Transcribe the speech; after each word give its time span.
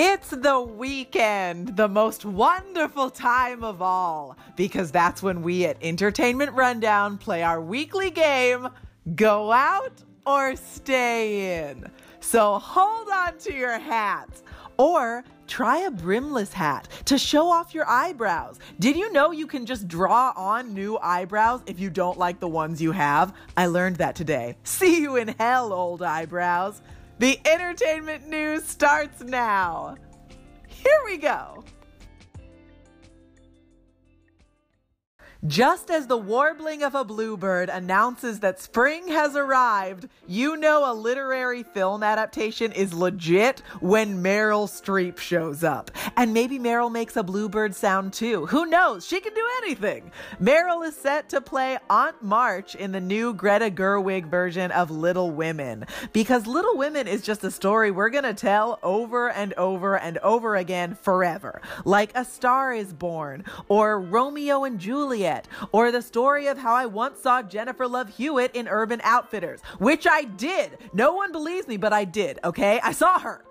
It's 0.00 0.30
the 0.30 0.60
weekend, 0.60 1.76
the 1.76 1.88
most 1.88 2.24
wonderful 2.24 3.10
time 3.10 3.64
of 3.64 3.82
all, 3.82 4.36
because 4.54 4.92
that's 4.92 5.24
when 5.24 5.42
we 5.42 5.64
at 5.64 5.76
Entertainment 5.82 6.52
Rundown 6.52 7.18
play 7.18 7.42
our 7.42 7.60
weekly 7.60 8.12
game 8.12 8.68
Go 9.16 9.50
Out 9.50 10.04
or 10.24 10.54
Stay 10.54 11.68
In. 11.68 11.90
So 12.20 12.60
hold 12.60 13.08
on 13.08 13.38
to 13.38 13.52
your 13.52 13.76
hats 13.76 14.44
or 14.76 15.24
try 15.48 15.78
a 15.78 15.90
brimless 15.90 16.52
hat 16.52 16.86
to 17.06 17.18
show 17.18 17.50
off 17.50 17.74
your 17.74 17.88
eyebrows. 17.88 18.60
Did 18.78 18.94
you 18.94 19.12
know 19.12 19.32
you 19.32 19.48
can 19.48 19.66
just 19.66 19.88
draw 19.88 20.32
on 20.36 20.74
new 20.74 20.96
eyebrows 20.98 21.62
if 21.66 21.80
you 21.80 21.90
don't 21.90 22.20
like 22.20 22.38
the 22.38 22.46
ones 22.46 22.80
you 22.80 22.92
have? 22.92 23.34
I 23.56 23.66
learned 23.66 23.96
that 23.96 24.14
today. 24.14 24.58
See 24.62 25.02
you 25.02 25.16
in 25.16 25.26
hell, 25.26 25.72
old 25.72 26.02
eyebrows. 26.04 26.82
The 27.18 27.40
entertainment 27.44 28.28
news 28.28 28.64
starts 28.64 29.22
now. 29.22 29.96
Here 30.68 31.00
we 31.04 31.16
go. 31.16 31.64
Just 35.46 35.88
as 35.88 36.08
the 36.08 36.16
warbling 36.16 36.82
of 36.82 36.96
a 36.96 37.04
bluebird 37.04 37.68
announces 37.68 38.40
that 38.40 38.60
spring 38.60 39.06
has 39.06 39.36
arrived, 39.36 40.08
you 40.26 40.56
know 40.56 40.90
a 40.90 40.92
literary 40.92 41.62
film 41.62 42.02
adaptation 42.02 42.72
is 42.72 42.92
legit 42.92 43.60
when 43.78 44.20
Meryl 44.20 44.66
Streep 44.66 45.18
shows 45.18 45.62
up. 45.62 45.92
And 46.16 46.34
maybe 46.34 46.58
Meryl 46.58 46.90
makes 46.90 47.16
a 47.16 47.22
bluebird 47.22 47.76
sound 47.76 48.14
too. 48.14 48.46
Who 48.46 48.66
knows? 48.66 49.06
She 49.06 49.20
can 49.20 49.32
do 49.32 49.48
anything. 49.62 50.10
Meryl 50.42 50.84
is 50.84 50.96
set 50.96 51.28
to 51.28 51.40
play 51.40 51.78
Aunt 51.88 52.20
March 52.20 52.74
in 52.74 52.90
the 52.90 53.00
new 53.00 53.32
Greta 53.32 53.70
Gerwig 53.70 54.26
version 54.26 54.72
of 54.72 54.90
Little 54.90 55.30
Women. 55.30 55.86
Because 56.12 56.48
Little 56.48 56.76
Women 56.76 57.06
is 57.06 57.22
just 57.22 57.44
a 57.44 57.52
story 57.52 57.92
we're 57.92 58.10
going 58.10 58.24
to 58.24 58.34
tell 58.34 58.80
over 58.82 59.30
and 59.30 59.52
over 59.52 59.96
and 59.96 60.18
over 60.18 60.56
again 60.56 60.96
forever. 60.96 61.62
Like 61.84 62.10
A 62.16 62.24
Star 62.24 62.74
is 62.74 62.92
Born 62.92 63.44
or 63.68 64.00
Romeo 64.00 64.64
and 64.64 64.80
Juliet 64.80 65.27
or 65.72 65.90
the 65.90 66.02
story 66.02 66.46
of 66.46 66.58
how 66.58 66.74
I 66.74 66.86
once 66.86 67.20
saw 67.20 67.42
Jennifer 67.42 67.86
Love 67.86 68.08
Hewitt 68.08 68.54
in 68.54 68.68
Urban 68.68 69.00
Outfitters, 69.04 69.60
which 69.78 70.06
I 70.06 70.24
did. 70.24 70.78
No 70.92 71.12
one 71.12 71.32
believes 71.32 71.68
me, 71.68 71.76
but 71.76 71.92
I 71.92 72.04
did, 72.04 72.38
okay? 72.44 72.80
I 72.82 72.92
saw 72.92 73.18
her. 73.18 73.44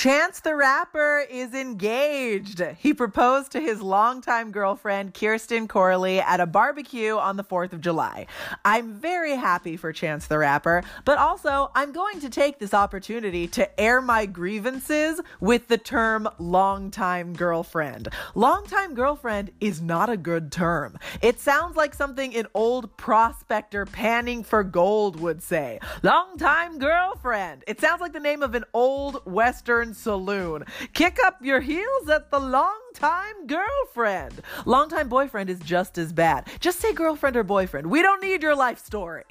Chance 0.00 0.40
the 0.40 0.56
Rapper 0.56 1.26
is 1.28 1.52
engaged. 1.52 2.62
He 2.78 2.94
proposed 2.94 3.52
to 3.52 3.60
his 3.60 3.82
longtime 3.82 4.50
girlfriend, 4.50 5.12
Kirsten 5.12 5.68
Corley, 5.68 6.20
at 6.20 6.40
a 6.40 6.46
barbecue 6.46 7.18
on 7.18 7.36
the 7.36 7.44
4th 7.44 7.74
of 7.74 7.82
July. 7.82 8.26
I'm 8.64 8.94
very 8.94 9.36
happy 9.36 9.76
for 9.76 9.92
Chance 9.92 10.26
the 10.26 10.38
Rapper, 10.38 10.84
but 11.04 11.18
also 11.18 11.70
I'm 11.74 11.92
going 11.92 12.18
to 12.20 12.30
take 12.30 12.58
this 12.58 12.72
opportunity 12.72 13.46
to 13.48 13.78
air 13.78 14.00
my 14.00 14.24
grievances 14.24 15.20
with 15.38 15.68
the 15.68 15.76
term 15.76 16.26
longtime 16.38 17.34
girlfriend. 17.34 18.08
Longtime 18.34 18.94
girlfriend 18.94 19.50
is 19.60 19.82
not 19.82 20.08
a 20.08 20.16
good 20.16 20.50
term. 20.50 20.96
It 21.20 21.40
sounds 21.40 21.76
like 21.76 21.92
something 21.92 22.34
an 22.34 22.46
old 22.54 22.96
prospector 22.96 23.84
panning 23.84 24.44
for 24.44 24.64
gold 24.64 25.20
would 25.20 25.42
say. 25.42 25.78
Longtime 26.02 26.78
girlfriend. 26.78 27.64
It 27.66 27.82
sounds 27.82 28.00
like 28.00 28.14
the 28.14 28.18
name 28.18 28.42
of 28.42 28.54
an 28.54 28.64
old 28.72 29.26
Western 29.26 29.89
saloon. 29.94 30.64
Kick 30.92 31.18
up 31.24 31.38
your 31.42 31.60
heels 31.60 32.08
at 32.08 32.30
the 32.30 32.38
longtime 32.38 33.46
girlfriend. 33.46 34.40
Longtime 34.66 35.08
boyfriend 35.08 35.50
is 35.50 35.60
just 35.60 35.98
as 35.98 36.12
bad. 36.12 36.48
Just 36.60 36.80
say 36.80 36.92
girlfriend 36.92 37.36
or 37.36 37.44
boyfriend. 37.44 37.90
We 37.90 38.02
don't 38.02 38.22
need 38.22 38.42
your 38.42 38.56
life 38.56 38.78
story. 38.84 39.24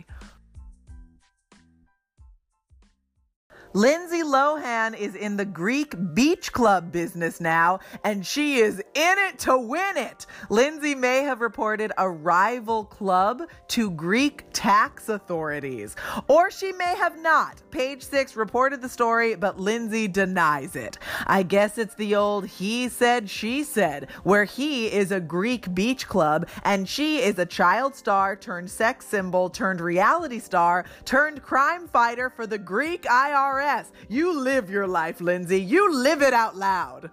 Lindsay 3.73 4.23
Lohan 4.23 4.97
is 4.97 5.13
in 5.13 5.37
the 5.37 5.45
Greek 5.45 5.93
beach 6.15 6.51
club 6.51 6.91
business 6.91 7.39
now, 7.39 7.79
and 8.03 8.25
she 8.25 8.57
is 8.57 8.79
in 8.79 8.83
it 8.95 9.37
to 9.39 9.59
win 9.59 9.95
it. 9.95 10.25
Lindsay 10.49 10.95
may 10.95 11.21
have 11.21 11.39
reported 11.39 11.91
a 11.99 12.09
rival 12.09 12.83
club 12.83 13.43
to 13.67 13.91
Greek 13.91 14.45
tax 14.53 15.08
authorities, 15.08 15.95
or 16.27 16.49
she 16.49 16.71
may 16.71 16.95
have 16.95 17.21
not. 17.21 17.61
Page 17.69 18.02
Six 18.02 18.35
reported 18.35 18.81
the 18.81 18.89
story, 18.89 19.35
but 19.35 19.59
Lindsay 19.59 20.08
denies 20.08 20.75
it. 20.75 20.97
I 21.27 21.43
guess 21.43 21.77
it's 21.77 21.93
the 21.93 22.15
old 22.15 22.47
he 22.47 22.89
said, 22.89 23.29
she 23.29 23.63
said, 23.63 24.09
where 24.23 24.45
he 24.45 24.87
is 24.87 25.11
a 25.11 25.19
Greek 25.19 25.75
beach 25.75 26.08
club 26.08 26.47
and 26.63 26.89
she 26.89 27.19
is 27.19 27.37
a 27.37 27.45
child 27.45 27.93
star 27.93 28.35
turned 28.35 28.71
sex 28.71 29.05
symbol 29.05 29.47
turned 29.47 29.79
reality 29.79 30.39
star 30.39 30.85
turned 31.05 31.43
crime 31.43 31.87
fighter 31.87 32.31
for 32.31 32.47
the 32.47 32.58
Greek 32.58 33.03
IRS. 33.03 33.58
You 34.08 34.39
live 34.39 34.70
your 34.70 34.87
life, 34.87 35.21
Lindsay. 35.21 35.61
You 35.61 35.93
live 35.93 36.21
it 36.21 36.33
out 36.33 36.55
loud. 36.55 37.11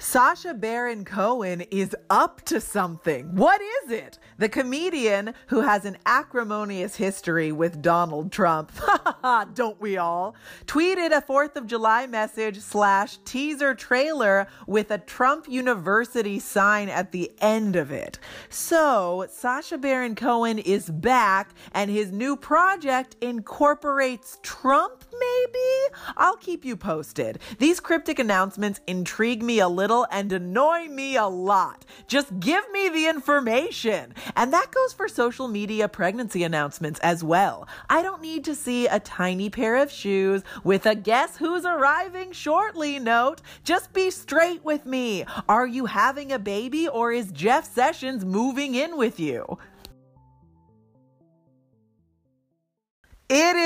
Sacha 0.00 0.54
Baron 0.54 1.04
Cohen 1.04 1.62
is 1.72 1.94
up 2.08 2.40
to 2.42 2.60
something. 2.60 3.34
What 3.34 3.60
is 3.60 3.90
it? 3.90 4.20
The 4.38 4.48
comedian 4.48 5.34
who 5.48 5.62
has 5.62 5.84
an 5.84 5.96
acrimonious 6.06 6.94
history 6.94 7.50
with 7.50 7.82
Donald 7.82 8.30
Trump, 8.30 8.70
don't 9.54 9.80
we 9.80 9.96
all, 9.96 10.36
tweeted 10.66 11.10
a 11.10 11.20
4th 11.20 11.56
of 11.56 11.66
July 11.66 12.06
message 12.06 12.60
slash 12.60 13.18
teaser 13.24 13.74
trailer 13.74 14.46
with 14.68 14.92
a 14.92 14.98
Trump 14.98 15.48
University 15.48 16.38
sign 16.38 16.88
at 16.88 17.10
the 17.10 17.32
end 17.40 17.74
of 17.74 17.90
it. 17.90 18.20
So, 18.50 19.26
Sacha 19.28 19.78
Baron 19.78 20.14
Cohen 20.14 20.60
is 20.60 20.88
back 20.88 21.50
and 21.72 21.90
his 21.90 22.12
new 22.12 22.36
project 22.36 23.16
incorporates 23.20 24.38
Trump, 24.44 25.04
maybe? 25.20 25.94
I'll 26.16 26.36
keep 26.36 26.64
you 26.64 26.76
posted. 26.76 27.38
These 27.58 27.80
cryptic 27.80 28.18
announcements 28.18 28.80
intrigue 28.86 29.42
me 29.42 29.60
a 29.60 29.68
little 29.68 30.06
and 30.10 30.32
annoy 30.32 30.88
me 30.88 31.16
a 31.16 31.26
lot. 31.26 31.84
Just 32.06 32.40
give 32.40 32.64
me 32.72 32.88
the 32.88 33.08
information. 33.08 34.14
And 34.36 34.52
that 34.52 34.70
goes 34.70 34.92
for 34.92 35.08
social 35.08 35.48
media 35.48 35.88
pregnancy 35.88 36.42
announcements 36.44 37.00
as 37.00 37.22
well. 37.22 37.68
I 37.88 38.02
don't 38.02 38.22
need 38.22 38.44
to 38.44 38.54
see 38.54 38.86
a 38.86 39.00
tiny 39.00 39.50
pair 39.50 39.76
of 39.76 39.90
shoes 39.90 40.42
with 40.64 40.86
a 40.86 40.94
guess 40.94 41.36
who's 41.36 41.64
arriving 41.64 42.32
shortly 42.32 42.98
note. 42.98 43.42
Just 43.64 43.92
be 43.92 44.10
straight 44.10 44.64
with 44.64 44.86
me. 44.86 45.24
Are 45.48 45.66
you 45.66 45.86
having 45.86 46.32
a 46.32 46.38
baby 46.38 46.88
or 46.88 47.12
is 47.12 47.32
Jeff 47.32 47.72
Sessions 47.72 48.24
moving 48.24 48.74
in 48.74 48.96
with 48.96 49.20
you? 49.20 49.58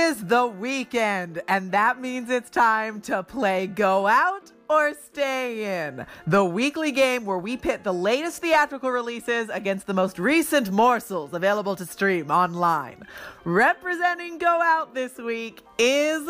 Is 0.03 0.25
the 0.25 0.45
weekend, 0.47 1.41
and 1.47 1.71
that 1.71 2.01
means 2.01 2.29
it's 2.29 2.51
time 2.51 3.01
to 3.03 3.23
play 3.23 3.69
Go 3.69 4.09
Out 4.09 4.51
or 4.69 4.95
Stay 4.95 5.87
In, 5.87 6.05
the 6.27 6.45
weekly 6.45 6.91
game 6.91 7.25
where 7.25 7.39
we 7.39 7.57
pit 7.57 7.85
the 7.85 7.95
latest 7.95 8.43
theatrical 8.43 8.91
releases 8.91 9.49
against 9.51 9.87
the 9.87 9.95
most 9.95 10.19
recent 10.19 10.73
morsels 10.73 11.33
available 11.35 11.77
to 11.77 11.87
stream 11.87 12.33
online. 12.33 13.07
Representing 13.45 14.39
Go 14.39 14.61
Out 14.61 14.93
this 14.93 15.19
week 15.19 15.63
is 15.79 16.29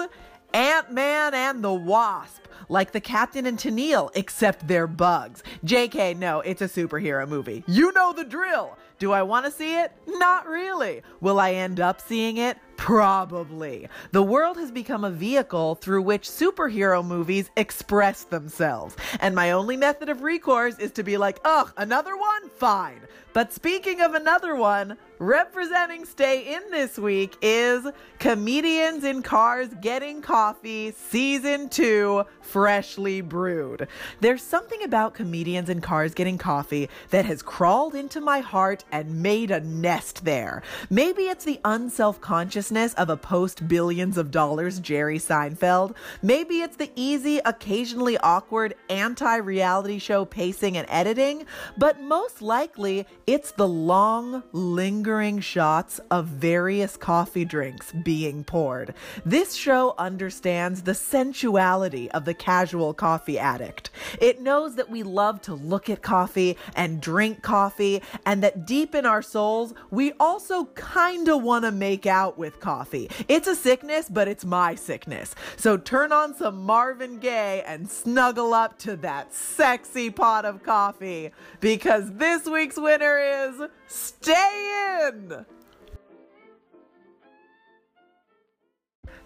Ant 0.55 0.93
Man 0.93 1.35
and 1.35 1.65
the 1.65 1.73
Wasp, 1.73 2.43
like 2.69 2.93
the 2.93 3.01
Captain 3.01 3.47
and 3.47 3.59
Tennille, 3.59 4.11
except 4.15 4.69
they're 4.69 4.87
bugs. 4.87 5.43
JK, 5.65 6.17
no, 6.17 6.41
it's 6.41 6.63
a 6.63 6.69
superhero 6.69 7.29
movie. 7.29 7.65
You 7.67 7.93
know 7.93 8.13
the 8.13 8.25
drill. 8.25 8.77
Do 8.99 9.11
I 9.11 9.23
want 9.23 9.47
to 9.47 9.51
see 9.51 9.81
it? 9.81 9.91
Not 10.07 10.47
really. 10.47 11.03
Will 11.21 11.41
I 11.41 11.55
end 11.55 11.81
up 11.81 12.01
seeing 12.01 12.37
it? 12.37 12.57
Probably. 12.77 13.89
The 14.13 14.23
world 14.23 14.57
has 14.59 14.71
become 14.71 15.03
a 15.05 15.11
vehicle 15.11 15.75
through 15.75 16.03
which 16.03 16.29
superhero 16.29 17.05
movies 17.05 17.51
express 17.57 18.25
themselves. 18.25 18.97
And 19.21 19.35
my 19.35 19.53
only 19.53 19.77
method 19.77 20.09
of 20.09 20.23
recourse 20.23 20.79
is 20.79 20.93
to 20.93 21.03
be 21.03 21.17
like, 21.17 21.41
ugh, 21.45 21.73
another 21.77 22.17
one? 22.17 22.49
Fine. 22.51 23.01
But 23.33 23.51
speaking 23.53 24.03
of 24.03 24.15
another 24.15 24.55
one, 24.55 24.99
representing 25.19 26.05
Stay 26.05 26.55
In 26.55 26.63
this 26.71 26.99
week 26.99 27.37
is 27.41 27.87
Comedians 28.19 29.05
in 29.05 29.23
Cars 29.23 29.69
Getting 29.81 30.21
Coffee 30.21 30.91
Season 30.91 31.71
2 31.71 32.25
Freshly 32.43 33.23
Brewed. 33.23 33.89
There's 34.21 34.43
something 34.43 34.83
about 34.83 35.15
Comedians 35.15 35.71
in 35.71 35.81
Cars 35.81 36.13
Getting 36.13 36.37
Coffee 36.37 36.91
that 37.11 37.25
has 37.25 37.41
crawled 37.41 37.95
into 37.95 38.21
my 38.21 38.41
heart 38.41 38.85
and 38.93 39.23
made 39.23 39.51
a 39.51 39.61
nest 39.61 40.25
there. 40.25 40.63
Maybe 40.91 41.23
it's 41.23 41.45
the 41.45 41.61
unself 41.65 42.21
consciousness 42.21 42.93
of 42.95 43.09
a 43.09 43.17
post 43.17 43.67
billions 43.67 44.19
of 44.19 44.31
dollars 44.31 44.79
Jerry 44.79 45.19
Seinfeld. 45.19 45.95
Maybe 46.21 46.61
it's 46.61 46.77
the 46.77 46.91
easy, 46.97 47.41
occasionally 47.47 48.19
awkward 48.19 48.75
anti 48.91 49.37
reality 49.37 49.99
show 49.99 50.27
pacing 50.27 50.77
and 50.77 50.87
editing. 50.91 51.47
But 51.79 52.03
most 52.03 52.43
likely, 52.43 53.07
it's 53.27 53.53
the 53.53 53.69
long, 53.69 54.43
lingering 54.53 55.41
shots 55.41 56.01
of 56.11 56.27
various 56.27 56.97
coffee 56.97 57.45
drinks 57.45 57.93
being 58.03 58.45
poured. 58.45 58.95
This 59.25 59.55
show 59.55 59.95
understands 59.99 60.83
the 60.83 60.95
sensuality 60.95 62.11
of 62.11 62.25
the 62.25 62.35
casual 62.35 62.95
coffee 62.95 63.39
addict. 63.39 63.91
It 64.21 64.41
knows 64.41 64.75
that 64.77 64.91
we 64.91 65.03
love 65.03 65.41
to 65.43 65.55
look 65.55 65.89
at 65.89 66.03
coffee 66.03 66.57
and 66.75 67.01
drink 67.01 67.43
coffee, 67.43 68.03
and 68.27 68.43
that 68.43 68.67
deep 68.67 68.95
in 68.95 69.07
our 69.07 69.23
souls, 69.23 69.75
we 69.91 70.13
also 70.19 70.65
kind 70.75 71.29
of 71.29 71.43
want 71.43 71.65
to 71.65 71.71
make 71.71 72.07
out 72.07 72.39
with 72.39 72.61
coffee. 72.61 73.11
It's 73.29 73.47
a 73.47 73.55
sickness, 73.55 74.09
but 74.09 74.29
it's 74.29 74.45
my 74.45 74.75
sickness. 74.75 75.35
So 75.57 75.77
turn 75.77 76.13
on 76.13 76.35
some 76.35 76.63
Marvin 76.63 77.19
Gaye 77.19 77.63
and 77.67 77.89
snuggle 77.89 78.55
up 78.55 78.79
to 78.81 78.97
that 78.97 79.33
sexy 79.33 80.11
pot 80.11 80.45
of 80.45 80.63
coffee 80.63 81.31
because 81.61 82.13
this 82.15 82.47
week's 82.47 82.77
winner 82.77 83.12
is 83.19 83.69
Stay 83.87 85.07
In! 85.07 85.45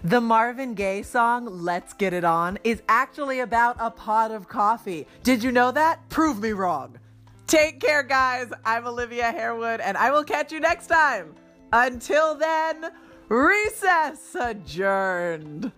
The 0.05 0.21
Marvin 0.21 0.75
Gaye 0.75 1.03
song, 1.03 1.47
Let's 1.47 1.93
Get 1.93 2.13
It 2.13 2.25
On, 2.25 2.59
is 2.63 2.83
actually 2.89 3.41
about 3.41 3.77
a 3.81 3.91
pot 3.91 4.31
of 4.31 4.49
coffee. 4.49 5.07
Did 5.25 5.43
you 5.43 5.51
know 5.51 5.73
that? 5.73 6.09
Prove 6.09 6.41
me 6.41 6.53
wrong. 6.53 6.99
Take 7.47 7.81
care, 7.81 8.03
guys. 8.03 8.53
I'm 8.65 8.87
Olivia 8.87 9.33
Harewood, 9.33 9.81
and 9.81 9.97
I 9.97 10.11
will 10.11 10.25
catch 10.25 10.53
you 10.53 10.61
next 10.61 10.87
time. 10.87 11.35
Until 11.73 12.35
then, 12.37 12.91
recess 13.29 14.37
adjourned. 14.39 15.73